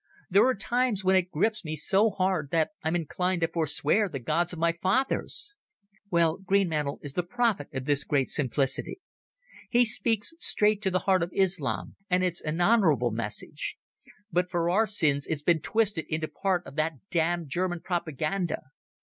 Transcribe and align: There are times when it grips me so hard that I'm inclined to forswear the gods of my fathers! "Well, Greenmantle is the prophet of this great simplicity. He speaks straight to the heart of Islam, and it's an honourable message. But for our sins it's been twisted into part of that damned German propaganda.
There 0.31 0.43
are 0.47 0.55
times 0.55 1.03
when 1.03 1.15
it 1.15 1.29
grips 1.29 1.63
me 1.63 1.75
so 1.75 2.09
hard 2.09 2.49
that 2.49 2.71
I'm 2.81 2.95
inclined 2.95 3.41
to 3.41 3.47
forswear 3.47 4.09
the 4.09 4.17
gods 4.17 4.51
of 4.51 4.57
my 4.57 4.71
fathers! 4.71 5.53
"Well, 6.09 6.39
Greenmantle 6.39 6.97
is 7.03 7.13
the 7.13 7.21
prophet 7.21 7.69
of 7.71 7.85
this 7.85 8.03
great 8.03 8.27
simplicity. 8.27 8.99
He 9.69 9.85
speaks 9.85 10.33
straight 10.39 10.81
to 10.81 10.89
the 10.89 11.05
heart 11.05 11.21
of 11.21 11.29
Islam, 11.35 11.97
and 12.09 12.23
it's 12.23 12.41
an 12.41 12.59
honourable 12.59 13.11
message. 13.11 13.77
But 14.31 14.49
for 14.49 14.71
our 14.71 14.87
sins 14.87 15.27
it's 15.27 15.43
been 15.43 15.61
twisted 15.61 16.07
into 16.09 16.27
part 16.27 16.65
of 16.65 16.77
that 16.77 16.93
damned 17.11 17.49
German 17.49 17.81
propaganda. 17.81 18.63